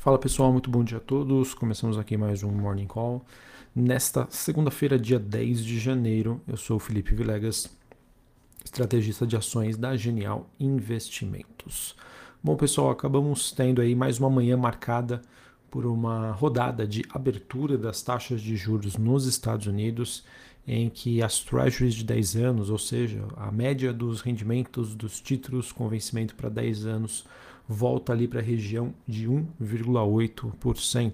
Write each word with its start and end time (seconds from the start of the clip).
Fala 0.00 0.18
pessoal, 0.18 0.50
muito 0.50 0.70
bom 0.70 0.82
dia 0.82 0.96
a 0.96 1.00
todos. 1.00 1.52
Começamos 1.52 1.98
aqui 1.98 2.16
mais 2.16 2.42
um 2.42 2.50
Morning 2.50 2.86
Call. 2.86 3.22
Nesta 3.76 4.26
segunda-feira, 4.30 4.98
dia 4.98 5.18
10 5.18 5.62
de 5.62 5.78
janeiro, 5.78 6.40
eu 6.48 6.56
sou 6.56 6.78
o 6.78 6.80
Felipe 6.80 7.14
Vilegas, 7.14 7.68
estrategista 8.64 9.26
de 9.26 9.36
ações 9.36 9.76
da 9.76 9.94
Genial 9.98 10.48
Investimentos. 10.58 11.94
Bom 12.42 12.56
pessoal, 12.56 12.88
acabamos 12.88 13.52
tendo 13.52 13.82
aí 13.82 13.94
mais 13.94 14.18
uma 14.18 14.30
manhã 14.30 14.56
marcada 14.56 15.20
por 15.70 15.84
uma 15.84 16.32
rodada 16.32 16.86
de 16.86 17.04
abertura 17.12 17.76
das 17.76 18.00
taxas 18.00 18.40
de 18.40 18.56
juros 18.56 18.96
nos 18.96 19.26
Estados 19.26 19.66
Unidos, 19.66 20.24
em 20.66 20.88
que 20.88 21.22
as 21.22 21.40
treasuries 21.40 21.92
de 21.92 22.04
10 22.04 22.36
anos, 22.36 22.70
ou 22.70 22.78
seja, 22.78 23.22
a 23.36 23.52
média 23.52 23.92
dos 23.92 24.22
rendimentos 24.22 24.94
dos 24.94 25.20
títulos 25.20 25.72
com 25.72 25.90
vencimento 25.90 26.34
para 26.34 26.48
10 26.48 26.86
anos, 26.86 27.26
volta 27.68 28.12
ali 28.12 28.26
para 28.26 28.40
a 28.40 28.42
região 28.42 28.94
de 29.06 29.28
1,8%. 29.28 31.12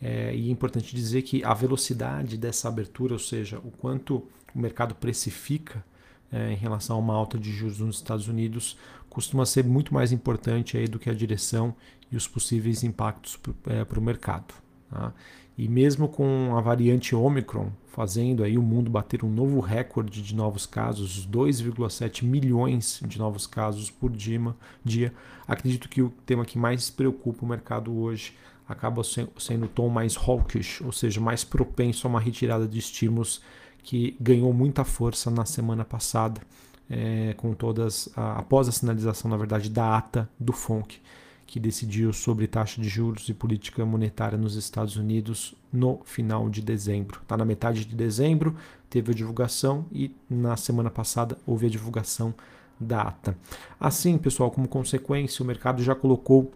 É, 0.00 0.34
e 0.34 0.48
é 0.48 0.50
importante 0.50 0.94
dizer 0.94 1.22
que 1.22 1.42
a 1.42 1.52
velocidade 1.54 2.36
dessa 2.36 2.68
abertura, 2.68 3.14
ou 3.14 3.18
seja, 3.18 3.58
o 3.58 3.70
quanto 3.70 4.26
o 4.54 4.58
mercado 4.58 4.94
precifica 4.94 5.84
é, 6.30 6.52
em 6.52 6.56
relação 6.56 6.96
a 6.96 6.98
uma 6.98 7.14
alta 7.14 7.38
de 7.38 7.50
juros 7.50 7.80
nos 7.80 7.96
Estados 7.96 8.28
Unidos, 8.28 8.76
costuma 9.08 9.44
ser 9.44 9.64
muito 9.64 9.92
mais 9.92 10.12
importante 10.12 10.76
aí 10.76 10.86
do 10.86 10.98
que 10.98 11.10
a 11.10 11.14
direção 11.14 11.74
e 12.10 12.16
os 12.16 12.28
possíveis 12.28 12.84
impactos 12.84 13.36
para 13.36 13.98
o 13.98 14.02
é, 14.02 14.04
mercado. 14.04 14.54
Tá? 14.90 15.12
E 15.58 15.68
mesmo 15.68 16.08
com 16.08 16.56
a 16.56 16.60
variante 16.60 17.16
Omicron 17.16 17.72
fazendo 17.88 18.44
aí 18.44 18.56
o 18.56 18.62
mundo 18.62 18.88
bater 18.88 19.24
um 19.24 19.28
novo 19.28 19.58
recorde 19.58 20.22
de 20.22 20.32
novos 20.32 20.64
casos, 20.64 21.26
2,7 21.26 22.22
milhões 22.24 23.00
de 23.04 23.18
novos 23.18 23.44
casos 23.44 23.90
por 23.90 24.12
dia, 24.12 25.12
acredito 25.48 25.88
que 25.88 26.00
o 26.00 26.10
tema 26.24 26.44
que 26.44 26.56
mais 26.56 26.90
preocupa 26.90 27.44
o 27.44 27.48
mercado 27.48 27.92
hoje 27.92 28.36
acaba 28.68 29.02
sendo 29.02 29.64
o 29.64 29.68
tom 29.68 29.88
mais 29.88 30.16
hawkish, 30.16 30.80
ou 30.82 30.92
seja, 30.92 31.20
mais 31.20 31.42
propenso 31.42 32.06
a 32.06 32.10
uma 32.10 32.20
retirada 32.20 32.68
de 32.68 32.78
estímulos 32.78 33.42
que 33.82 34.16
ganhou 34.20 34.52
muita 34.52 34.84
força 34.84 35.28
na 35.28 35.44
semana 35.44 35.84
passada, 35.84 36.40
é, 36.88 37.34
com 37.36 37.52
todas 37.52 38.08
a, 38.14 38.38
após 38.38 38.68
a 38.68 38.72
sinalização, 38.72 39.28
na 39.28 39.36
verdade, 39.36 39.68
da 39.68 39.96
ata 39.96 40.30
do 40.38 40.52
FONC 40.52 41.00
que 41.48 41.58
decidiu 41.58 42.12
sobre 42.12 42.46
taxa 42.46 42.78
de 42.78 42.86
juros 42.90 43.26
e 43.30 43.32
política 43.32 43.82
monetária 43.82 44.36
nos 44.36 44.54
Estados 44.54 44.96
Unidos 44.96 45.54
no 45.72 45.98
final 46.04 46.50
de 46.50 46.60
dezembro. 46.60 47.20
Está 47.22 47.38
na 47.38 47.44
metade 47.44 47.86
de 47.86 47.96
dezembro, 47.96 48.54
teve 48.90 49.12
a 49.12 49.14
divulgação 49.14 49.86
e 49.90 50.14
na 50.28 50.58
semana 50.58 50.90
passada 50.90 51.38
houve 51.46 51.66
a 51.66 51.70
divulgação 51.70 52.34
da 52.78 53.00
ata. 53.00 53.34
Assim, 53.80 54.18
pessoal, 54.18 54.50
como 54.50 54.68
consequência, 54.68 55.42
o 55.42 55.46
mercado 55.46 55.82
já 55.82 55.94
colocou 55.94 56.52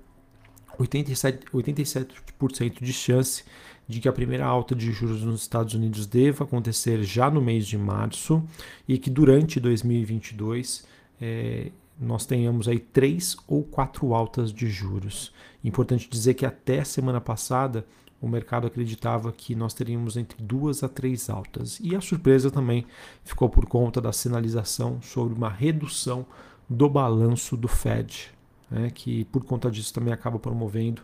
87%, 0.79 1.39
87 1.51 2.85
de 2.85 2.93
chance 2.93 3.45
de 3.89 3.99
que 3.99 4.09
a 4.09 4.13
primeira 4.13 4.45
alta 4.45 4.75
de 4.75 4.93
juros 4.93 5.23
nos 5.23 5.41
Estados 5.41 5.73
Unidos 5.73 6.07
deva 6.07 6.45
acontecer 6.45 7.03
já 7.03 7.31
no 7.31 7.41
mês 7.41 7.67
de 7.67 7.79
março 7.79 8.45
e 8.87 8.99
que 8.99 9.09
durante 9.09 9.59
2022 9.59 10.85
é, 11.19 11.73
nós 12.01 12.27
tenhamos 12.27 12.69
aí 12.69 12.79
três 12.79 13.37
ou 13.47 13.63
quatro 13.63 14.15
altas 14.15 14.53
de 14.53 14.69
juros. 14.69 15.33
Importante 15.63 16.09
dizer 16.09 16.35
que 16.35 16.47
até 16.47 16.83
semana 16.85 17.21
passada 17.21 17.87
o 18.21 18.29
mercado 18.29 18.69
acreditava 18.69 19.33
que 19.33 19.55
nós 19.55 19.75
teríamos 19.75 20.17
entre 20.17 20.41
duas 20.43 20.85
a 20.85 20.89
três 20.89 21.29
altas. 21.29 21.81
E 21.81 21.97
a 21.97 22.01
surpresa 22.01 22.51
também 22.51 22.87
ficou 23.25 23.49
por 23.49 23.67
conta 23.67 24.01
da 24.01 24.13
sinalização 24.13 25.03
sobre 25.03 25.35
uma 25.35 25.49
redução 25.49 26.25
do 26.69 26.89
balanço 26.89 27.57
do 27.57 27.67
Fed, 27.67 28.31
né, 28.71 28.91
que 28.91 29.25
por 29.27 29.45
conta 29.45 29.71
disso 29.71 29.93
também 29.93 30.15
acaba 30.15 30.39
promovendo 30.39 31.03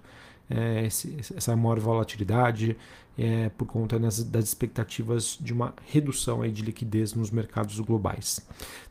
é, 0.51 0.87
esse, 0.87 1.17
essa 1.37 1.55
maior 1.55 1.79
volatilidade 1.79 2.77
é, 3.19 3.51
por 3.51 3.67
conta 3.67 3.99
das, 3.99 4.23
das, 4.23 4.45
expectativas 4.45 5.37
de 5.41 5.53
uma 5.53 5.75
redução 5.87 6.43
aí 6.43 6.53
de 6.53 6.63
liquidez 6.63 7.15
nos 7.15 7.31
mercados 7.31 7.79
globais. 7.81 8.47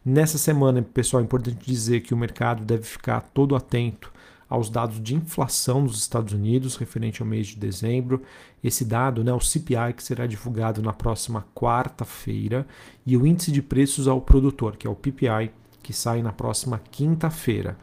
Nessa 0.06 0.38
semana, 0.38 0.82
pessoal, 0.82 1.22
é 1.22 1.24
importante 1.24 1.66
dizer 1.66 2.02
que 2.02 2.14
o 2.14 2.18
mercado 2.18 2.66
deve 2.66 2.84
ficar 2.84 3.22
todo 3.34 3.56
atento 3.56 4.12
aos 4.50 4.70
dados 4.70 5.02
de 5.02 5.16
inflação 5.16 5.82
nos 5.82 5.98
Estados 5.98 6.34
Unidos 6.34 6.76
referente 6.76 7.22
ao 7.22 7.28
mês 7.28 7.48
de 7.48 7.56
dezembro. 7.56 8.22
Esse 8.64 8.86
dado, 8.86 9.24
né, 9.24 9.34
o 9.34 9.40
CPI, 9.40 9.94
que 9.96 10.04
será 10.04 10.26
divulgado 10.26 10.82
na 10.82 10.94
próxima 10.94 11.46
quarta-feira, 11.54 12.66
e 13.06 13.16
o 13.18 13.26
índice 13.26 13.52
de 13.52 13.62
preços 13.62 14.08
ao 14.08 14.22
produtor, 14.22 14.78
que 14.78 14.88
é 14.88 14.90
o 14.90 14.96
PPI, 14.96 15.52
que 15.82 15.94
sai 15.94 16.22
na 16.22 16.32
próxima 16.32 16.82
quinta-feira. 16.92 17.78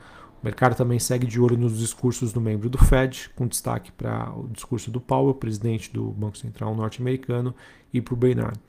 O 0.45 0.47
mercado 0.47 0.77
também 0.77 0.99
segue 0.99 1.27
de 1.27 1.41
olho 1.41 1.57
nos 1.57 1.79
discursos 1.79 2.31
do 2.31 2.39
membro 2.39 2.69
do 2.69 2.77
Fed, 2.77 3.31
com 3.35 3.47
destaque 3.47 3.91
para 3.91 4.31
o 4.37 4.47
discurso 4.49 4.91
do 4.91 5.01
Powell, 5.01 5.33
presidente 5.33 5.91
do 5.91 6.11
Banco 6.11 6.37
Central 6.37 6.75
norte-americano, 6.75 7.55
e 7.91 7.99
para 7.99 8.13
o 8.13 8.17
Brainard, 8.17 8.61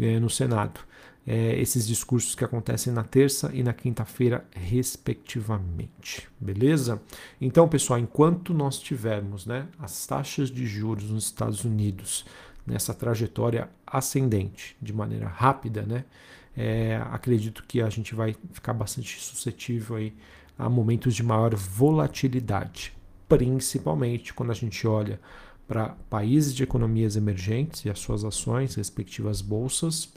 eh, 0.00 0.18
no 0.18 0.30
Senado. 0.30 0.80
É, 1.26 1.60
esses 1.60 1.86
discursos 1.86 2.34
que 2.34 2.42
acontecem 2.42 2.94
na 2.94 3.04
terça 3.04 3.50
e 3.52 3.62
na 3.62 3.74
quinta-feira, 3.74 4.42
respectivamente. 4.52 6.26
Beleza? 6.40 6.98
Então, 7.38 7.68
pessoal, 7.68 7.98
enquanto 7.98 8.54
nós 8.54 8.80
tivermos 8.80 9.44
né, 9.44 9.68
as 9.78 10.06
taxas 10.06 10.50
de 10.50 10.64
juros 10.64 11.10
nos 11.10 11.24
Estados 11.24 11.62
Unidos 11.62 12.24
nessa 12.66 12.94
trajetória 12.94 13.68
ascendente, 13.86 14.74
de 14.80 14.94
maneira 14.94 15.28
rápida, 15.28 15.82
né, 15.82 16.06
é, 16.56 16.96
acredito 17.10 17.64
que 17.68 17.82
a 17.82 17.90
gente 17.90 18.14
vai 18.14 18.34
ficar 18.50 18.72
bastante 18.72 19.20
suscetível 19.20 19.96
aí 19.96 20.14
a 20.58 20.68
momentos 20.68 21.14
de 21.14 21.22
maior 21.22 21.54
volatilidade, 21.54 22.92
principalmente 23.28 24.34
quando 24.34 24.50
a 24.50 24.54
gente 24.54 24.86
olha 24.86 25.20
para 25.68 25.90
países 26.10 26.54
de 26.54 26.62
economias 26.62 27.14
emergentes 27.14 27.84
e 27.84 27.90
as 27.90 27.98
suas 27.98 28.24
ações, 28.24 28.74
respectivas 28.74 29.40
bolsas, 29.40 30.12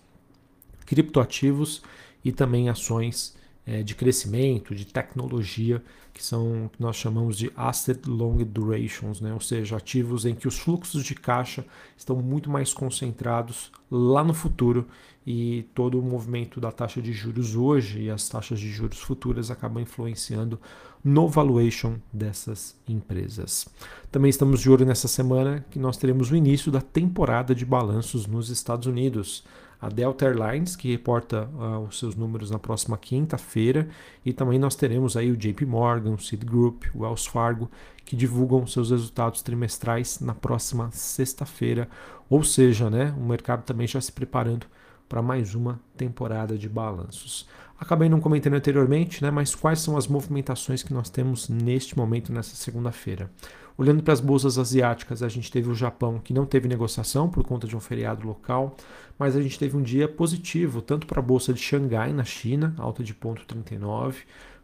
criptoativos 0.85 1.83
e 2.23 2.31
também 2.31 2.69
ações 2.69 3.35
é, 3.65 3.83
de 3.83 3.95
crescimento, 3.95 4.73
de 4.73 4.85
tecnologia, 4.85 5.83
que 6.13 6.23
são 6.23 6.69
que 6.73 6.81
nós 6.81 6.95
chamamos 6.95 7.37
de 7.37 7.51
asset 7.55 8.07
long 8.07 8.37
durations, 8.43 9.21
né? 9.21 9.33
ou 9.33 9.39
seja, 9.39 9.77
ativos 9.77 10.25
em 10.25 10.35
que 10.35 10.47
os 10.47 10.59
fluxos 10.59 11.03
de 11.03 11.15
caixa 11.15 11.65
estão 11.95 12.17
muito 12.17 12.49
mais 12.49 12.73
concentrados 12.73 13.71
lá 13.89 14.23
no 14.23 14.33
futuro 14.33 14.87
e 15.25 15.67
todo 15.75 15.99
o 15.99 16.01
movimento 16.01 16.59
da 16.59 16.71
taxa 16.71 17.01
de 17.01 17.13
juros 17.13 17.55
hoje 17.55 18.01
e 18.01 18.09
as 18.09 18.27
taxas 18.27 18.59
de 18.59 18.69
juros 18.69 18.99
futuras 18.99 19.51
acabam 19.51 19.81
influenciando 19.81 20.59
no 21.03 21.27
valuation 21.27 21.95
dessas 22.11 22.75
empresas. 22.87 23.67
Também 24.11 24.29
estamos 24.29 24.61
de 24.61 24.69
olho 24.69 24.85
nessa 24.85 25.07
semana 25.07 25.65
que 25.69 25.79
nós 25.79 25.97
teremos 25.97 26.31
o 26.31 26.35
início 26.35 26.71
da 26.71 26.81
temporada 26.81 27.53
de 27.53 27.65
balanços 27.65 28.25
nos 28.25 28.49
Estados 28.49 28.87
Unidos 28.87 29.43
a 29.81 29.89
Delta 29.89 30.25
Airlines, 30.25 30.75
que 30.75 30.91
reporta 30.91 31.49
uh, 31.55 31.79
os 31.79 31.97
seus 31.97 32.15
números 32.15 32.51
na 32.51 32.59
próxima 32.59 32.97
quinta-feira, 32.97 33.89
e 34.23 34.31
também 34.31 34.59
nós 34.59 34.75
teremos 34.75 35.17
aí 35.17 35.31
o 35.31 35.37
JP 35.37 35.65
Morgan, 35.65 36.11
o 36.11 36.19
Citigroup, 36.19 36.83
o 36.93 36.99
Wells 36.99 37.27
Fargo, 37.27 37.69
que 38.05 38.15
divulgam 38.15 38.67
seus 38.67 38.91
resultados 38.91 39.41
trimestrais 39.41 40.19
na 40.19 40.35
próxima 40.35 40.91
sexta-feira, 40.91 41.89
ou 42.29 42.43
seja, 42.43 42.89
né, 42.89 43.13
o 43.17 43.23
mercado 43.23 43.63
também 43.63 43.87
já 43.87 43.99
se 43.99 44.11
preparando 44.11 44.67
para 45.09 45.21
mais 45.21 45.55
uma 45.55 45.79
temporada 45.97 46.57
de 46.57 46.69
balanços. 46.69 47.47
Acabei 47.81 48.07
não 48.07 48.21
comentando 48.21 48.53
anteriormente, 48.53 49.23
né, 49.23 49.31
mas 49.31 49.55
quais 49.55 49.79
são 49.79 49.97
as 49.97 50.07
movimentações 50.07 50.83
que 50.83 50.93
nós 50.93 51.09
temos 51.09 51.49
neste 51.49 51.97
momento, 51.97 52.31
nessa 52.31 52.55
segunda-feira? 52.55 53.27
Olhando 53.75 54.03
para 54.03 54.13
as 54.13 54.19
bolsas 54.19 54.59
asiáticas, 54.59 55.23
a 55.23 55.27
gente 55.27 55.51
teve 55.51 55.67
o 55.67 55.73
Japão 55.73 56.19
que 56.23 56.31
não 56.31 56.45
teve 56.45 56.67
negociação 56.67 57.27
por 57.27 57.43
conta 57.43 57.65
de 57.65 57.75
um 57.75 57.79
feriado 57.79 58.27
local, 58.27 58.77
mas 59.17 59.35
a 59.35 59.41
gente 59.41 59.57
teve 59.57 59.75
um 59.75 59.81
dia 59.81 60.07
positivo, 60.07 60.79
tanto 60.79 61.07
para 61.07 61.21
a 61.21 61.23
bolsa 61.23 61.51
de 61.51 61.59
Xangai, 61.59 62.13
na 62.13 62.23
China, 62.23 62.75
alta 62.77 63.03
de 63.03 63.15
0,39, 63.15 64.13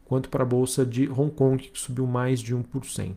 quanto 0.05 0.29
para 0.29 0.43
a 0.43 0.47
bolsa 0.47 0.85
de 0.85 1.09
Hong 1.09 1.31
Kong, 1.31 1.57
que 1.57 1.79
subiu 1.79 2.05
mais 2.05 2.39
de 2.39 2.55
1%. 2.55 3.15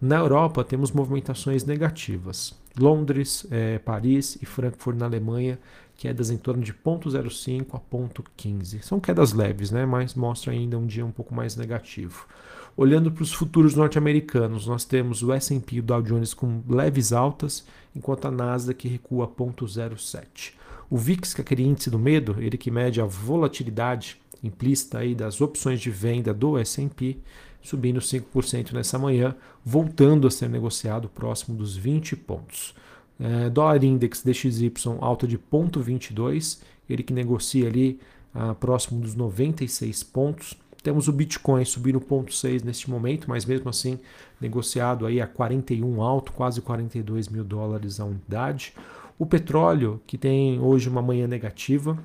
Na 0.00 0.18
Europa, 0.18 0.62
temos 0.62 0.92
movimentações 0.92 1.64
negativas. 1.64 2.54
Londres, 2.78 3.44
é, 3.50 3.80
Paris 3.80 4.38
e 4.40 4.46
Frankfurt, 4.46 4.96
na 4.96 5.06
Alemanha, 5.06 5.58
quedas 5.96 6.30
em 6.30 6.36
torno 6.36 6.62
de 6.62 6.72
0,05 6.72 7.74
a 7.74 7.80
0,15. 7.80 8.82
São 8.82 8.98
quedas 8.98 9.32
leves, 9.32 9.70
né? 9.70 9.86
mas 9.86 10.14
mostra 10.14 10.52
ainda 10.52 10.78
um 10.78 10.86
dia 10.86 11.04
um 11.04 11.10
pouco 11.10 11.34
mais 11.34 11.56
negativo. 11.56 12.26
Olhando 12.76 13.12
para 13.12 13.22
os 13.22 13.32
futuros 13.32 13.74
norte-americanos, 13.74 14.66
nós 14.66 14.84
temos 14.84 15.22
o 15.22 15.32
S&P 15.32 15.76
e 15.76 15.80
o 15.80 15.82
Dow 15.82 16.00
Jones 16.00 16.32
com 16.32 16.62
leves 16.66 17.12
altas, 17.12 17.66
enquanto 17.94 18.26
a 18.26 18.30
Nasdaq 18.30 18.88
recua 18.88 19.28
0,07. 19.28 20.54
O 20.88 20.96
VIX, 20.96 21.34
que 21.34 21.40
é 21.40 21.42
aquele 21.42 21.62
índice 21.62 21.90
do 21.90 21.98
medo, 21.98 22.36
ele 22.38 22.56
que 22.56 22.70
mede 22.70 23.00
a 23.00 23.04
volatilidade 23.04 24.20
implícita 24.42 24.98
aí 24.98 25.14
das 25.14 25.40
opções 25.40 25.80
de 25.80 25.90
venda 25.90 26.34
do 26.34 26.58
S&P, 26.58 27.18
subindo 27.62 28.00
5% 28.00 28.72
nessa 28.72 28.98
manhã, 28.98 29.34
voltando 29.64 30.26
a 30.26 30.30
ser 30.30 30.48
negociado 30.48 31.08
próximo 31.08 31.56
dos 31.56 31.76
20 31.76 32.16
pontos. 32.16 32.74
É, 33.22 33.48
dólar 33.50 33.84
Index 33.84 34.22
DXY 34.22 34.72
alta 35.00 35.26
de 35.26 35.38
0,22, 35.38 36.60
ele 36.90 37.02
que 37.02 37.12
negocia 37.12 37.68
ali 37.68 38.00
ah, 38.34 38.54
próximo 38.54 39.00
dos 39.00 39.14
96 39.14 40.02
pontos 40.02 40.56
Temos 40.82 41.06
o 41.06 41.12
Bitcoin 41.12 41.64
subindo 41.64 42.00
0,6 42.00 42.64
neste 42.64 42.90
momento, 42.90 43.30
mas 43.30 43.46
mesmo 43.46 43.68
assim 43.70 44.00
negociado 44.40 45.06
aí 45.06 45.20
a 45.20 45.26
41 45.26 46.02
alto, 46.02 46.32
quase 46.32 46.60
42 46.60 47.28
mil 47.28 47.44
dólares 47.44 48.00
a 48.00 48.04
unidade. 48.04 48.74
O 49.16 49.24
petróleo, 49.24 50.00
que 50.06 50.18
tem 50.18 50.58
hoje 50.60 50.88
uma 50.88 51.00
manhã 51.00 51.28
negativa, 51.28 51.96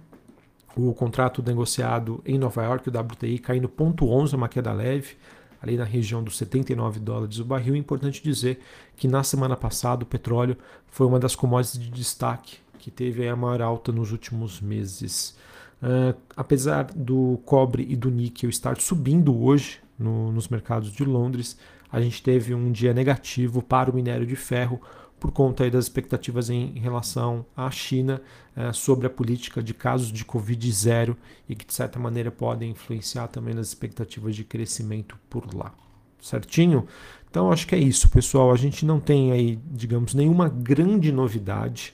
o 0.76 0.94
contrato 0.94 1.42
negociado 1.42 2.22
em 2.24 2.38
Nova 2.38 2.64
York, 2.64 2.88
o 2.88 2.92
WTI, 2.92 3.40
caindo 3.40 3.68
0,11, 3.68 4.36
uma 4.36 4.48
queda 4.48 4.72
leve, 4.72 5.16
ali 5.62 5.78
na 5.78 5.84
região 5.84 6.24
dos 6.24 6.38
79 6.38 7.00
dólares 7.00 7.40
o 7.40 7.46
barril. 7.46 7.76
É 7.76 7.78
importante 7.78 8.22
dizer 8.24 8.60
que 8.96 9.08
na 9.08 9.24
semana 9.24 9.56
passada 9.56 10.04
o 10.04 10.08
petróleo 10.08 10.58
foi 10.88 11.08
uma 11.08 11.20
das 11.20 11.36
commodities 11.36 11.80
de 11.80 11.90
destaque 11.90 12.58
que 12.80 12.92
teve 12.92 13.28
a 13.28 13.36
maior 13.36 13.62
alta 13.62 13.92
nos 13.92 14.12
últimos 14.12 14.62
meses. 14.62 15.36
Uh, 15.82 16.18
apesar 16.36 16.86
do 16.96 17.40
cobre 17.46 17.86
e 17.88 17.96
do 17.96 18.10
níquel 18.10 18.50
estar 18.50 18.80
subindo 18.80 19.44
hoje 19.44 19.80
no, 19.98 20.32
nos 20.32 20.48
mercados 20.48 20.92
de 20.92 21.04
Londres, 21.04 21.58
a 21.92 22.02
gente 22.02 22.22
teve 22.22 22.54
um 22.54 22.72
dia 22.72 22.94
negativo 22.94 23.62
para 23.62 23.92
o 23.92 23.94
minério 23.94 24.26
de 24.26 24.36
ferro 24.36 24.82
por 25.20 25.32
conta 25.32 25.70
das 25.70 25.86
expectativas 25.86 26.50
em 26.50 26.78
relação 26.80 27.46
à 27.56 27.70
China 27.72 28.22
uh, 28.56 28.74
sobre 28.74 29.08
a 29.08 29.10
política 29.10 29.62
de 29.64 29.74
casos 29.74 30.12
de 30.12 30.24
Covid 30.24 30.72
zero 30.72 31.18
e 31.50 31.56
que 31.56 31.66
de 31.66 31.74
certa 31.74 31.98
maneira 31.98 32.32
podem 32.32 32.72
influenciar 32.72 33.28
também 33.28 33.54
nas 33.54 33.68
expectativas 33.68 34.36
de 34.36 34.44
crescimento 34.44 35.18
por 35.30 35.54
lá. 35.56 35.74
Certinho? 36.22 36.88
Então 37.30 37.52
acho 37.52 37.68
que 37.68 37.76
é 37.76 37.80
isso, 37.80 38.10
pessoal. 38.10 38.52
A 38.52 38.58
gente 38.58 38.86
não 38.86 39.00
tem 39.00 39.32
aí, 39.32 39.60
digamos, 39.72 40.14
nenhuma 40.14 40.50
grande 40.50 41.12
novidade. 41.12 41.94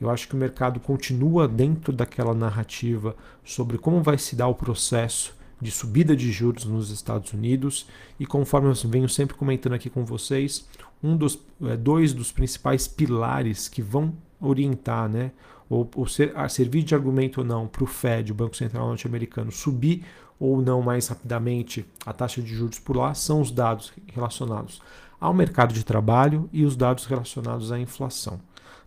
Eu 0.00 0.10
acho 0.10 0.26
que 0.26 0.34
o 0.34 0.38
mercado 0.38 0.80
continua 0.80 1.46
dentro 1.46 1.92
daquela 1.92 2.34
narrativa 2.34 3.14
sobre 3.44 3.78
como 3.78 4.02
vai 4.02 4.18
se 4.18 4.34
dar 4.34 4.48
o 4.48 4.54
processo 4.54 5.34
de 5.62 5.70
subida 5.70 6.16
de 6.16 6.32
juros 6.32 6.64
nos 6.64 6.90
Estados 6.90 7.32
Unidos 7.32 7.86
e 8.18 8.26
conforme 8.26 8.68
eu 8.68 8.74
venho 8.90 9.08
sempre 9.08 9.36
comentando 9.36 9.74
aqui 9.74 9.88
com 9.88 10.04
vocês, 10.04 10.68
um 11.00 11.16
dos 11.16 11.38
é, 11.62 11.76
dois 11.76 12.12
dos 12.12 12.32
principais 12.32 12.88
pilares 12.88 13.68
que 13.68 13.80
vão 13.80 14.12
orientar, 14.40 15.08
né, 15.08 15.30
ou, 15.70 15.88
ou 15.94 16.08
ser, 16.08 16.34
servir 16.50 16.82
de 16.82 16.96
argumento 16.96 17.38
ou 17.38 17.46
não 17.46 17.68
para 17.68 17.84
o 17.84 17.86
Fed, 17.86 18.32
o 18.32 18.34
Banco 18.34 18.56
Central 18.56 18.88
Norte-Americano, 18.88 19.52
subir 19.52 20.04
ou 20.38 20.60
não 20.60 20.82
mais 20.82 21.06
rapidamente 21.06 21.86
a 22.04 22.12
taxa 22.12 22.42
de 22.42 22.52
juros 22.52 22.80
por 22.80 22.96
lá 22.96 23.14
são 23.14 23.40
os 23.40 23.52
dados 23.52 23.92
relacionados 24.12 24.82
ao 25.20 25.32
mercado 25.32 25.72
de 25.72 25.84
trabalho 25.84 26.50
e 26.52 26.64
os 26.64 26.74
dados 26.74 27.06
relacionados 27.06 27.70
à 27.70 27.78
inflação. 27.78 28.40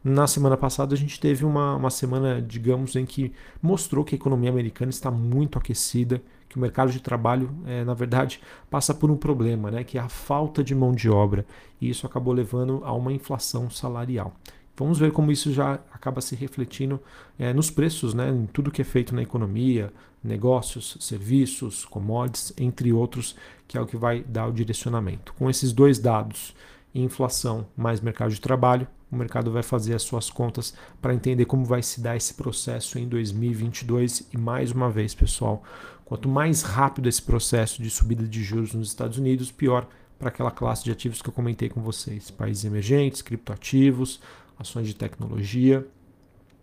Na 0.07 0.27
semana 0.27 0.55
passada 0.55 0.93
a 0.93 0.97
gente 0.97 1.19
teve 1.19 1.43
uma, 1.43 1.75
uma 1.75 1.89
semana, 1.89 2.39
digamos, 2.39 2.95
em 2.95 3.07
que 3.07 3.33
mostrou 3.59 4.05
que 4.05 4.13
a 4.13 4.17
economia 4.17 4.51
americana 4.51 4.91
está 4.91 5.09
muito 5.09 5.57
aquecida, 5.57 6.21
que 6.47 6.57
o 6.57 6.59
mercado 6.59 6.91
de 6.91 6.99
trabalho, 6.99 7.49
é, 7.65 7.83
na 7.83 7.95
verdade, 7.95 8.39
passa 8.69 8.93
por 8.93 9.09
um 9.09 9.17
problema, 9.17 9.71
né, 9.71 9.83
que 9.83 9.97
é 9.97 10.01
a 10.01 10.07
falta 10.07 10.63
de 10.63 10.75
mão 10.75 10.93
de 10.93 11.09
obra. 11.09 11.43
E 11.81 11.89
isso 11.89 12.05
acabou 12.05 12.35
levando 12.35 12.81
a 12.83 12.93
uma 12.93 13.11
inflação 13.11 13.67
salarial. 13.67 14.35
Vamos 14.77 14.99
ver 14.99 15.11
como 15.11 15.31
isso 15.31 15.51
já 15.51 15.79
acaba 15.91 16.21
se 16.21 16.35
refletindo 16.35 17.01
é, 17.39 17.51
nos 17.51 17.71
preços, 17.71 18.13
né, 18.13 18.29
em 18.29 18.45
tudo 18.45 18.69
que 18.69 18.83
é 18.83 18.85
feito 18.85 19.15
na 19.15 19.23
economia, 19.23 19.91
negócios, 20.23 20.97
serviços, 20.99 21.83
commodities, 21.83 22.53
entre 22.59 22.93
outros, 22.93 23.35
que 23.67 23.75
é 23.75 23.81
o 23.81 23.87
que 23.87 23.97
vai 23.97 24.21
dar 24.21 24.45
o 24.45 24.53
direcionamento. 24.53 25.33
Com 25.33 25.49
esses 25.49 25.73
dois 25.73 25.97
dados, 25.97 26.53
inflação 27.03 27.67
mais 27.75 27.99
mercado 28.01 28.31
de 28.31 28.39
trabalho, 28.39 28.87
o 29.11 29.15
mercado 29.15 29.51
vai 29.51 29.63
fazer 29.63 29.93
as 29.93 30.01
suas 30.01 30.29
contas 30.29 30.73
para 31.01 31.13
entender 31.13 31.45
como 31.45 31.63
vai 31.63 31.81
se 31.81 32.01
dar 32.01 32.15
esse 32.15 32.33
processo 32.33 32.97
em 32.97 33.07
2022 33.07 34.29
e 34.33 34.37
mais 34.37 34.71
uma 34.71 34.89
vez, 34.89 35.13
pessoal, 35.13 35.63
quanto 36.03 36.27
mais 36.27 36.61
rápido 36.61 37.07
esse 37.07 37.21
processo 37.21 37.81
de 37.81 37.89
subida 37.89 38.27
de 38.27 38.43
juros 38.43 38.73
nos 38.73 38.89
Estados 38.89 39.17
Unidos, 39.17 39.51
pior 39.51 39.87
para 40.17 40.29
aquela 40.29 40.51
classe 40.51 40.83
de 40.83 40.91
ativos 40.91 41.21
que 41.21 41.29
eu 41.29 41.33
comentei 41.33 41.69
com 41.69 41.81
vocês, 41.81 42.31
países 42.31 42.65
emergentes, 42.65 43.21
criptoativos, 43.21 44.21
ações 44.57 44.87
de 44.87 44.95
tecnologia 44.95 45.85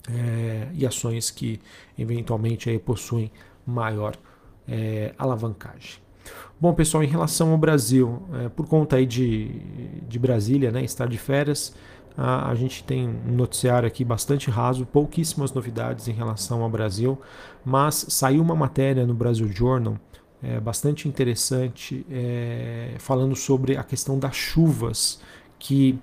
é, 0.09 0.69
e 0.75 0.87
ações 0.87 1.31
que 1.31 1.61
eventualmente 1.99 2.69
aí 2.69 2.79
possuem 2.79 3.31
maior 3.67 4.17
é, 4.67 5.15
alavancagem. 5.19 6.02
Bom, 6.61 6.73
pessoal, 6.73 7.03
em 7.03 7.09
relação 7.09 7.51
ao 7.51 7.59
Brasil, 7.59 8.23
é, 8.35 8.49
por 8.49 8.67
conta 8.67 8.97
aí 8.97 9.07
de, 9.07 9.49
de 10.09 10.19
Brasília, 10.19 10.71
né, 10.71 10.85
estar 10.85 11.09
de 11.09 11.19
férias, 11.19 11.75
a, 12.17 12.51
a, 12.51 12.55
gente 12.55 12.85
tem 12.85 13.09
um 13.09 13.33
noticiário 13.33 13.87
aqui 13.87 14.05
bastante 14.05 14.51
raso, 14.51 14.87
pouquíssimas 14.87 15.53
novidades 15.53 16.09
em 16.09 16.13
relação 16.13 16.63
ao 16.63 16.71
Brasil, 16.71 17.19
mas 17.65 18.07
saiu 18.09 18.43
uma 18.43 18.55
matéria 18.55 19.07
no 19.07 19.15
Brasil 19.15 19.49
Journal 19.49 19.97
é, 20.43 20.59
bastante 20.59 21.09
interessante 21.09 22.05
é, 22.11 22.97
falando 22.99 23.37
sobre 23.37 23.77
a 23.77 23.85
questão 23.85 24.19
das 24.19 24.35
chuvas, 24.35 25.21
que 25.59 25.99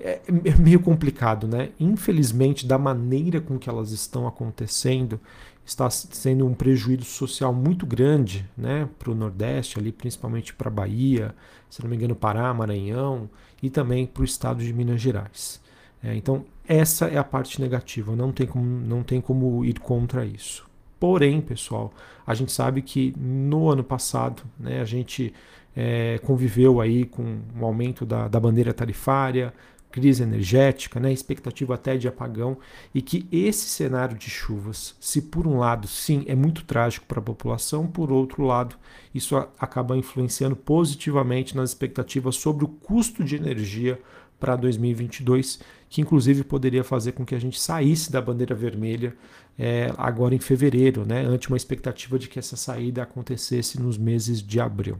é, 0.00 0.20
é 0.44 0.54
meio 0.56 0.80
complicado, 0.80 1.46
né? 1.46 1.70
Infelizmente, 1.78 2.66
da 2.66 2.76
maneira 2.76 3.40
com 3.40 3.58
que 3.58 3.68
elas 3.70 3.92
estão 3.92 4.26
acontecendo, 4.26 5.20
está 5.66 5.90
sendo 5.90 6.46
um 6.46 6.54
prejuízo 6.54 7.04
social 7.04 7.52
muito 7.52 7.84
grande 7.84 8.48
né, 8.56 8.88
para 8.98 9.10
o 9.10 9.14
Nordeste, 9.14 9.78
ali, 9.78 9.90
principalmente 9.90 10.54
para 10.54 10.68
a 10.68 10.72
Bahia, 10.72 11.34
se 11.68 11.82
não 11.82 11.90
me 11.90 11.96
engano, 11.96 12.14
Pará, 12.14 12.54
Maranhão 12.54 13.28
e 13.60 13.68
também 13.68 14.06
para 14.06 14.22
o 14.22 14.24
estado 14.24 14.62
de 14.62 14.72
Minas 14.72 15.00
Gerais. 15.00 15.60
É, 16.02 16.14
então, 16.14 16.44
essa 16.68 17.06
é 17.06 17.18
a 17.18 17.24
parte 17.24 17.60
negativa, 17.60 18.14
não 18.14 18.30
tem, 18.30 18.46
como, 18.46 18.64
não 18.64 19.02
tem 19.02 19.20
como 19.20 19.64
ir 19.64 19.80
contra 19.80 20.24
isso. 20.24 20.64
Porém, 21.00 21.40
pessoal, 21.40 21.92
a 22.24 22.32
gente 22.32 22.52
sabe 22.52 22.80
que 22.80 23.12
no 23.18 23.68
ano 23.68 23.82
passado 23.82 24.42
né, 24.58 24.80
a 24.80 24.84
gente 24.84 25.34
é, 25.74 26.18
conviveu 26.22 26.80
aí 26.80 27.04
com 27.04 27.22
o 27.22 27.60
um 27.60 27.64
aumento 27.64 28.06
da, 28.06 28.28
da 28.28 28.38
bandeira 28.38 28.72
tarifária, 28.72 29.52
crise 29.96 30.22
energética, 30.22 31.00
né, 31.00 31.10
expectativa 31.10 31.74
até 31.74 31.96
de 31.96 32.06
apagão, 32.06 32.58
e 32.94 33.00
que 33.00 33.26
esse 33.32 33.66
cenário 33.66 34.14
de 34.14 34.28
chuvas, 34.28 34.94
se 35.00 35.22
por 35.22 35.46
um 35.46 35.58
lado, 35.58 35.88
sim, 35.88 36.22
é 36.26 36.34
muito 36.34 36.66
trágico 36.66 37.06
para 37.06 37.18
a 37.18 37.22
população, 37.22 37.86
por 37.86 38.12
outro 38.12 38.44
lado, 38.44 38.76
isso 39.14 39.34
acaba 39.58 39.96
influenciando 39.96 40.54
positivamente 40.54 41.56
nas 41.56 41.70
expectativas 41.70 42.36
sobre 42.36 42.66
o 42.66 42.68
custo 42.68 43.24
de 43.24 43.36
energia 43.36 43.98
para 44.38 44.54
2022, 44.54 45.60
que 45.88 46.02
inclusive 46.02 46.44
poderia 46.44 46.84
fazer 46.84 47.12
com 47.12 47.24
que 47.24 47.34
a 47.34 47.40
gente 47.40 47.58
saísse 47.58 48.12
da 48.12 48.20
bandeira 48.20 48.54
vermelha 48.54 49.16
é, 49.58 49.90
agora 49.96 50.34
em 50.34 50.38
fevereiro, 50.38 51.06
né, 51.06 51.22
ante 51.22 51.48
uma 51.48 51.56
expectativa 51.56 52.18
de 52.18 52.28
que 52.28 52.38
essa 52.38 52.54
saída 52.54 53.02
acontecesse 53.02 53.80
nos 53.80 53.96
meses 53.96 54.42
de 54.42 54.60
abril. 54.60 54.98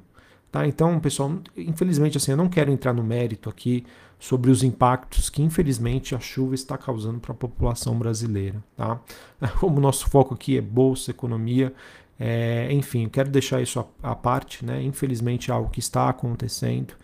Tá? 0.50 0.66
Então, 0.66 0.98
pessoal, 1.00 1.38
infelizmente 1.54 2.16
assim, 2.16 2.30
eu 2.30 2.36
não 2.38 2.48
quero 2.48 2.72
entrar 2.72 2.94
no 2.94 3.02
mérito 3.02 3.50
aqui 3.50 3.84
sobre 4.18 4.50
os 4.50 4.62
impactos 4.62 5.28
que 5.28 5.42
infelizmente 5.42 6.14
a 6.14 6.20
chuva 6.20 6.54
está 6.54 6.76
causando 6.76 7.20
para 7.20 7.32
a 7.32 7.36
população 7.36 7.98
brasileira. 7.98 8.62
Tá? 8.76 9.00
Como 9.60 9.78
o 9.78 9.80
nosso 9.80 10.08
foco 10.08 10.34
aqui 10.34 10.56
é 10.56 10.60
bolsa, 10.60 11.10
economia, 11.10 11.72
é, 12.18 12.68
enfim, 12.72 13.08
quero 13.08 13.28
deixar 13.28 13.60
isso 13.60 13.84
à, 14.02 14.14
parte, 14.14 14.64
né? 14.64 14.82
infelizmente 14.82 15.50
é 15.50 15.54
algo 15.54 15.70
que 15.70 15.80
está 15.80 16.08
acontecendo. 16.08 16.94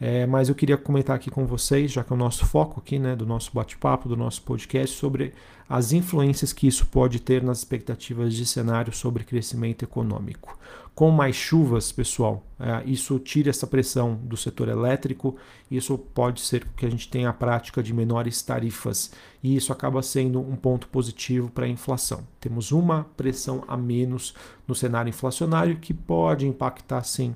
É, 0.00 0.26
mas 0.26 0.48
eu 0.48 0.54
queria 0.54 0.76
comentar 0.76 1.16
aqui 1.16 1.30
com 1.30 1.44
vocês, 1.44 1.90
já 1.90 2.04
que 2.04 2.12
é 2.12 2.14
o 2.14 2.18
nosso 2.18 2.46
foco 2.46 2.78
aqui, 2.78 2.98
né, 2.98 3.16
do 3.16 3.26
nosso 3.26 3.50
bate-papo, 3.52 4.08
do 4.08 4.16
nosso 4.16 4.42
podcast, 4.42 4.96
sobre 4.96 5.34
as 5.68 5.92
influências 5.92 6.52
que 6.52 6.66
isso 6.66 6.86
pode 6.86 7.18
ter 7.20 7.42
nas 7.42 7.58
expectativas 7.58 8.32
de 8.32 8.46
cenário 8.46 8.92
sobre 8.92 9.24
crescimento 9.24 9.84
econômico. 9.84 10.56
Com 10.94 11.10
mais 11.10 11.36
chuvas, 11.36 11.92
pessoal, 11.92 12.44
é, 12.58 12.82
isso 12.84 13.18
tira 13.18 13.50
essa 13.50 13.66
pressão 13.66 14.14
do 14.14 14.36
setor 14.36 14.68
elétrico, 14.68 15.36
isso 15.70 15.98
pode 15.98 16.40
ser 16.40 16.64
que 16.76 16.86
a 16.86 16.90
gente 16.90 17.08
tenha 17.08 17.30
a 17.30 17.32
prática 17.32 17.82
de 17.82 17.92
menores 17.92 18.40
tarifas, 18.40 19.12
e 19.42 19.56
isso 19.56 19.72
acaba 19.72 20.00
sendo 20.00 20.40
um 20.40 20.56
ponto 20.56 20.88
positivo 20.88 21.50
para 21.50 21.66
a 21.66 21.68
inflação. 21.68 22.26
Temos 22.40 22.70
uma 22.72 23.04
pressão 23.16 23.64
a 23.66 23.76
menos 23.76 24.34
no 24.66 24.74
cenário 24.74 25.10
inflacionário 25.10 25.76
que 25.78 25.92
pode 25.92 26.46
impactar, 26.46 27.02
sim, 27.04 27.34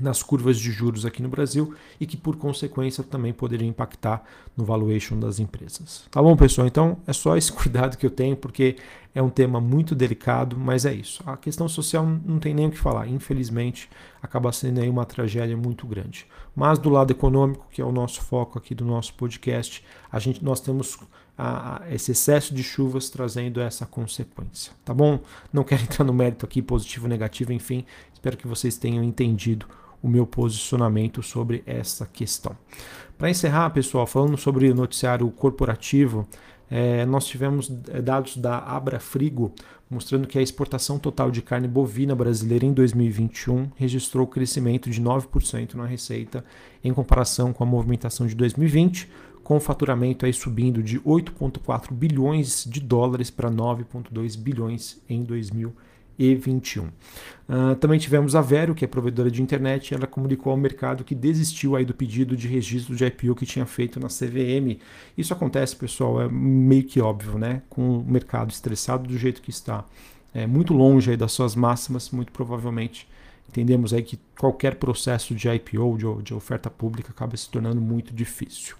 nas 0.00 0.22
curvas 0.22 0.58
de 0.58 0.70
juros 0.70 1.04
aqui 1.04 1.22
no 1.22 1.28
Brasil 1.28 1.74
e 2.00 2.06
que, 2.06 2.16
por 2.16 2.36
consequência, 2.36 3.02
também 3.04 3.32
poderia 3.32 3.66
impactar 3.66 4.22
no 4.56 4.64
valuation 4.64 5.18
das 5.18 5.38
empresas. 5.38 6.06
Tá 6.10 6.22
bom, 6.22 6.36
pessoal? 6.36 6.66
Então 6.66 6.98
é 7.06 7.12
só 7.12 7.36
esse 7.36 7.50
cuidado 7.52 7.96
que 7.96 8.06
eu 8.06 8.10
tenho, 8.10 8.36
porque 8.36 8.76
é 9.14 9.22
um 9.22 9.30
tema 9.30 9.60
muito 9.60 9.94
delicado, 9.94 10.56
mas 10.56 10.84
é 10.84 10.94
isso. 10.94 11.22
A 11.26 11.36
questão 11.36 11.68
social 11.68 12.06
não 12.06 12.38
tem 12.38 12.54
nem 12.54 12.66
o 12.66 12.70
que 12.70 12.78
falar. 12.78 13.08
Infelizmente, 13.08 13.88
acaba 14.22 14.52
sendo 14.52 14.80
aí 14.80 14.88
uma 14.88 15.04
tragédia 15.04 15.56
muito 15.56 15.86
grande. 15.86 16.26
Mas 16.54 16.78
do 16.78 16.88
lado 16.88 17.10
econômico, 17.10 17.66
que 17.70 17.80
é 17.80 17.84
o 17.84 17.92
nosso 17.92 18.20
foco 18.20 18.58
aqui 18.58 18.74
do 18.74 18.84
nosso 18.84 19.14
podcast, 19.14 19.84
a 20.10 20.18
gente, 20.18 20.44
nós 20.44 20.60
temos 20.60 20.98
a, 21.36 21.84
a 21.84 21.94
esse 21.94 22.10
excesso 22.10 22.52
de 22.54 22.62
chuvas 22.62 23.08
trazendo 23.08 23.60
essa 23.60 23.86
consequência. 23.86 24.72
Tá 24.84 24.92
bom? 24.92 25.20
Não 25.52 25.64
quero 25.64 25.82
entrar 25.84 26.04
no 26.04 26.12
mérito 26.12 26.44
aqui, 26.44 26.60
positivo, 26.60 27.08
negativo, 27.08 27.52
enfim. 27.52 27.84
Espero 28.12 28.36
que 28.36 28.48
vocês 28.48 28.76
tenham 28.76 29.04
entendido 29.04 29.66
o 30.02 30.08
meu 30.08 30.26
posicionamento 30.26 31.22
sobre 31.22 31.62
essa 31.66 32.06
questão. 32.06 32.56
Para 33.16 33.30
encerrar, 33.30 33.70
pessoal, 33.70 34.06
falando 34.06 34.36
sobre 34.36 34.70
o 34.70 34.74
noticiário 34.74 35.28
corporativo, 35.30 36.26
é, 36.70 37.04
nós 37.06 37.26
tivemos 37.26 37.72
é, 37.88 38.00
dados 38.00 38.36
da 38.36 38.58
Abrafrigo 38.58 39.52
mostrando 39.90 40.28
que 40.28 40.38
a 40.38 40.42
exportação 40.42 40.98
total 40.98 41.30
de 41.30 41.40
carne 41.40 41.66
bovina 41.66 42.14
brasileira 42.14 42.66
em 42.66 42.72
2021 42.72 43.70
registrou 43.74 44.26
crescimento 44.26 44.90
de 44.90 45.02
9% 45.02 45.74
na 45.74 45.86
receita 45.86 46.44
em 46.84 46.92
comparação 46.92 47.52
com 47.54 47.64
a 47.64 47.66
movimentação 47.66 48.26
de 48.26 48.34
2020, 48.34 49.08
com 49.42 49.56
o 49.56 49.60
faturamento 49.60 50.26
aí 50.26 50.32
subindo 50.32 50.82
de 50.82 51.00
8,4 51.00 51.92
bilhões 51.92 52.66
de 52.68 52.80
dólares 52.80 53.30
para 53.30 53.50
9,2 53.50 54.38
bilhões 54.38 55.00
em 55.08 55.24
2021 55.24 55.87
e 56.18 56.34
21. 56.34 56.84
Uh, 56.84 56.90
ah, 57.48 57.74
também 57.76 57.98
tivemos 57.98 58.34
a 58.34 58.40
Vero, 58.40 58.74
que 58.74 58.84
é 58.84 58.88
provedora 58.88 59.30
de 59.30 59.40
internet, 59.40 59.94
ela 59.94 60.06
comunicou 60.06 60.50
ao 60.50 60.56
mercado 60.56 61.04
que 61.04 61.14
desistiu 61.14 61.76
aí 61.76 61.84
do 61.84 61.94
pedido 61.94 62.36
de 62.36 62.48
registro 62.48 62.94
de 62.94 63.04
IPO 63.06 63.34
que 63.34 63.46
tinha 63.46 63.64
feito 63.64 63.98
na 64.00 64.08
CVM. 64.08 64.78
Isso 65.16 65.32
acontece, 65.32 65.76
pessoal, 65.76 66.20
é 66.20 66.28
meio 66.28 66.84
que 66.84 67.00
óbvio, 67.00 67.38
né? 67.38 67.62
Com 67.68 67.98
o 67.98 68.04
mercado 68.04 68.50
estressado 68.50 69.08
do 69.08 69.16
jeito 69.16 69.40
que 69.40 69.50
está, 69.50 69.84
é 70.34 70.46
muito 70.46 70.74
longe 70.74 71.10
aí 71.10 71.16
das 71.16 71.32
suas 71.32 71.54
máximas, 71.54 72.10
muito 72.10 72.32
provavelmente 72.32 73.08
entendemos 73.48 73.94
aí 73.94 74.02
que 74.02 74.18
qualquer 74.38 74.74
processo 74.74 75.34
de 75.34 75.48
IPO, 75.48 75.96
de, 75.96 76.22
de 76.22 76.34
oferta 76.34 76.68
pública, 76.68 77.10
acaba 77.10 77.36
se 77.36 77.48
tornando 77.48 77.80
muito 77.80 78.12
difícil. 78.12 78.76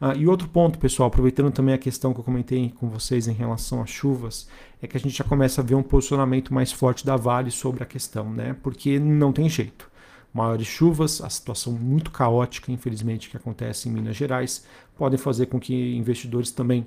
Ah, 0.00 0.14
e 0.14 0.26
outro 0.26 0.48
ponto, 0.48 0.78
pessoal, 0.78 1.08
aproveitando 1.08 1.50
também 1.50 1.74
a 1.74 1.78
questão 1.78 2.12
que 2.12 2.20
eu 2.20 2.24
comentei 2.24 2.72
com 2.78 2.88
vocês 2.88 3.26
em 3.26 3.32
relação 3.32 3.82
às 3.82 3.90
chuvas, 3.90 4.48
é 4.80 4.86
que 4.86 4.96
a 4.96 5.00
gente 5.00 5.16
já 5.16 5.24
começa 5.24 5.60
a 5.60 5.64
ver 5.64 5.74
um 5.74 5.82
posicionamento 5.82 6.52
mais 6.54 6.70
forte 6.72 7.04
da 7.04 7.16
Vale 7.16 7.50
sobre 7.50 7.82
a 7.82 7.86
questão, 7.86 8.30
né? 8.30 8.56
Porque 8.62 8.98
não 8.98 9.32
tem 9.32 9.48
jeito. 9.48 9.90
Maiores 10.32 10.66
chuvas, 10.66 11.20
a 11.20 11.28
situação 11.28 11.72
muito 11.72 12.10
caótica, 12.10 12.70
infelizmente, 12.70 13.30
que 13.30 13.36
acontece 13.36 13.88
em 13.88 13.92
Minas 13.92 14.16
Gerais, 14.16 14.64
podem 14.96 15.18
fazer 15.18 15.46
com 15.46 15.58
que 15.58 15.96
investidores 15.96 16.50
também 16.50 16.86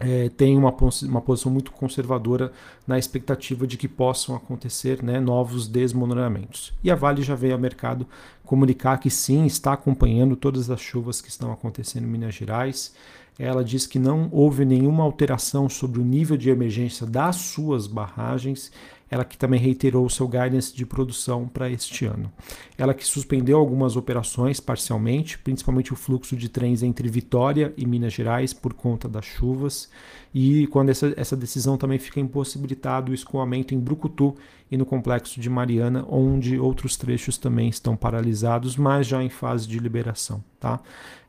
é, 0.00 0.30
uma, 0.56 0.74
uma 1.02 1.20
posição 1.20 1.52
muito 1.52 1.70
conservadora 1.72 2.52
na 2.86 2.98
expectativa 2.98 3.66
de 3.66 3.76
que 3.76 3.86
possam 3.86 4.34
acontecer 4.34 5.02
né, 5.02 5.20
novos 5.20 5.68
desmoronamentos. 5.68 6.72
E 6.82 6.90
a 6.90 6.94
Vale 6.94 7.22
já 7.22 7.34
veio 7.34 7.52
ao 7.52 7.58
mercado 7.58 8.06
comunicar 8.44 8.98
que 8.98 9.10
sim, 9.10 9.44
está 9.44 9.74
acompanhando 9.74 10.34
todas 10.36 10.70
as 10.70 10.80
chuvas 10.80 11.20
que 11.20 11.28
estão 11.28 11.52
acontecendo 11.52 12.04
em 12.04 12.10
Minas 12.10 12.34
Gerais. 12.34 12.94
Ela 13.42 13.64
diz 13.64 13.86
que 13.86 13.98
não 13.98 14.28
houve 14.30 14.66
nenhuma 14.66 15.02
alteração 15.02 15.66
sobre 15.66 15.98
o 15.98 16.04
nível 16.04 16.36
de 16.36 16.50
emergência 16.50 17.06
das 17.06 17.36
suas 17.36 17.86
barragens 17.86 18.70
ela 19.10 19.24
que 19.24 19.36
também 19.36 19.58
reiterou 19.58 20.06
o 20.06 20.10
seu 20.10 20.28
guidance 20.28 20.74
de 20.74 20.86
produção 20.86 21.48
para 21.48 21.68
este 21.68 22.04
ano. 22.04 22.32
Ela 22.78 22.94
que 22.94 23.04
suspendeu 23.04 23.58
algumas 23.58 23.96
operações 23.96 24.60
parcialmente, 24.60 25.36
principalmente 25.36 25.92
o 25.92 25.96
fluxo 25.96 26.36
de 26.36 26.48
trens 26.48 26.82
entre 26.82 27.08
Vitória 27.08 27.74
e 27.76 27.84
Minas 27.84 28.12
Gerais 28.12 28.54
por 28.54 28.72
conta 28.72 29.08
das 29.08 29.24
chuvas, 29.24 29.90
e 30.32 30.68
quando 30.68 30.90
essa, 30.90 31.12
essa 31.16 31.36
decisão 31.36 31.76
também 31.76 31.98
fica 31.98 32.20
impossibilitado 32.20 33.10
o 33.10 33.14
escoamento 33.14 33.74
em 33.74 33.80
Brucutu 33.80 34.36
e 34.70 34.76
no 34.76 34.86
complexo 34.86 35.40
de 35.40 35.50
Mariana, 35.50 36.06
onde 36.08 36.60
outros 36.60 36.96
trechos 36.96 37.36
também 37.36 37.68
estão 37.68 37.96
paralisados, 37.96 38.76
mas 38.76 39.08
já 39.08 39.20
em 39.20 39.28
fase 39.28 39.66
de 39.66 39.80
liberação. 39.80 40.44
Tá? 40.60 40.78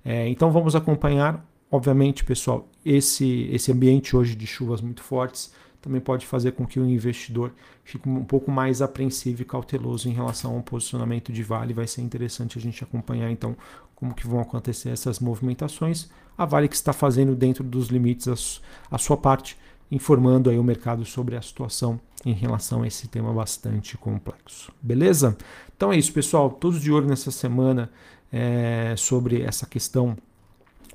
É, 0.06 0.30
então 0.30 0.52
vamos 0.52 0.76
acompanhar, 0.76 1.44
obviamente, 1.72 2.24
pessoal, 2.26 2.68
esse, 2.86 3.48
esse 3.52 3.72
ambiente 3.72 4.16
hoje 4.16 4.36
de 4.36 4.46
chuvas 4.46 4.82
muito 4.82 5.02
fortes 5.02 5.54
também 5.82 6.00
pode 6.00 6.28
fazer 6.28 6.52
com 6.52 6.66
que 6.66 6.80
o 6.80 6.88
investidor 6.88 7.52
fique 7.84 8.08
um 8.08 8.24
pouco 8.24 8.52
mais 8.52 8.82
apreensivo 8.82 9.42
e 9.42 9.46
cauteloso 9.46 10.08
em 10.08 10.14
relação 10.14 10.56
ao 10.56 10.62
posicionamento 10.62 11.34
de 11.34 11.42
Vale. 11.42 11.74
Vai 11.74 11.88
ser 11.88 12.02
interessante 12.02 12.58
a 12.58 12.62
gente 12.62 12.84
acompanhar 12.84 13.32
então 13.32 13.56
como 13.96 14.14
que 14.14 14.28
vão 14.28 14.40
acontecer 14.40 14.90
essas 14.90 15.20
movimentações. 15.20 16.10
A 16.38 16.46
Vale 16.46 16.68
que 16.68 16.76
está 16.76 16.94
fazendo 16.94 17.36
dentro 17.36 17.64
dos 17.64 17.88
limites 17.88 18.62
a, 18.92 18.98
sua 18.98 19.18
parte, 19.18 19.58
informando 19.90 20.50
aí 20.50 20.60
o 20.60 20.64
mercado 20.64 21.04
sobre 21.04 21.36
a 21.36 21.42
situação 21.42 22.00
em 22.24 22.34
relação 22.34 22.84
a 22.84 22.88
esse 22.88 23.08
tema 23.08 23.34
bastante 23.34 23.98
complexo. 23.98 24.72
Beleza? 24.82 25.36
Então 25.76 25.92
é 25.92 25.98
isso, 25.98 26.14
pessoal. 26.14 26.52
Todos 26.52 26.80
de 26.80 26.92
olho 26.92 27.08
nessa 27.08 27.32
semana 27.32 27.90
é, 28.32 28.94
sobre 28.96 29.42
essa 29.42 29.66
questão 29.66 30.16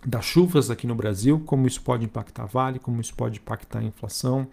das 0.05 0.25
chuvas 0.25 0.71
aqui 0.71 0.87
no 0.87 0.95
Brasil, 0.95 1.41
como 1.47 1.67
isso 1.67 1.81
pode 1.83 2.05
impactar 2.05 2.45
a 2.45 2.47
Vale, 2.47 2.79
como 2.79 3.01
isso 3.01 3.15
pode 3.15 3.39
impactar 3.39 3.81
a 3.81 3.85
inflação. 3.85 4.49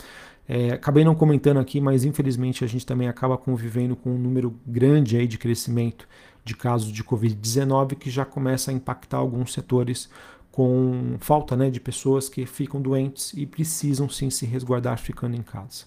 É, 0.48 0.72
acabei 0.72 1.04
não 1.04 1.16
comentando 1.16 1.60
aqui, 1.60 1.80
mas 1.80 2.04
infelizmente 2.04 2.64
a 2.64 2.68
gente 2.68 2.86
também 2.86 3.08
acaba 3.08 3.38
convivendo 3.38 3.96
com 3.96 4.12
um 4.12 4.18
número 4.18 4.54
grande 4.66 5.18
aí 5.18 5.28
de 5.28 5.38
crescimento 5.38 6.08
de 6.44 6.56
casos 6.56 6.92
de 6.92 7.04
Covid-19 7.04 7.96
que 7.96 8.10
já 8.10 8.26
começa 8.26 8.70
a 8.70 8.74
impactar 8.74 9.18
alguns 9.18 9.54
setores 9.54 10.10
com 10.54 11.18
falta 11.20 11.58
né, 11.58 11.70
de 11.70 11.82
pessoas 11.82 12.30
que 12.30 12.46
ficam 12.46 12.82
doentes 12.82 13.34
e 13.34 13.46
precisam 13.46 14.08
sim 14.08 14.30
se 14.30 14.46
resguardar 14.46 14.98
ficando 14.98 15.36
em 15.36 15.42
casa 15.42 15.84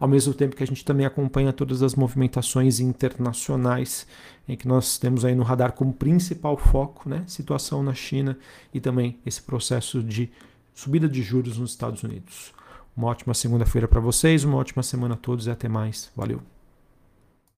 ao 0.00 0.08
mesmo 0.08 0.32
tempo 0.32 0.56
que 0.56 0.62
a 0.64 0.66
gente 0.66 0.82
também 0.82 1.04
acompanha 1.04 1.52
todas 1.52 1.82
as 1.82 1.94
movimentações 1.94 2.80
internacionais 2.80 4.06
em 4.48 4.56
que 4.56 4.66
nós 4.66 4.96
temos 4.96 5.26
aí 5.26 5.34
no 5.34 5.42
radar 5.42 5.72
como 5.72 5.92
principal 5.92 6.56
foco, 6.56 7.06
né, 7.08 7.22
situação 7.26 7.82
na 7.82 7.92
China 7.92 8.38
e 8.72 8.80
também 8.80 9.18
esse 9.26 9.42
processo 9.42 10.02
de 10.02 10.30
subida 10.74 11.06
de 11.06 11.22
juros 11.22 11.58
nos 11.58 11.72
Estados 11.72 12.02
Unidos. 12.02 12.52
Uma 12.96 13.08
ótima 13.08 13.34
segunda-feira 13.34 13.86
para 13.86 14.00
vocês, 14.00 14.42
uma 14.42 14.56
ótima 14.56 14.82
semana 14.82 15.14
a 15.14 15.18
todos 15.18 15.46
e 15.46 15.50
até 15.50 15.68
mais. 15.68 16.10
Valeu. 16.16 16.59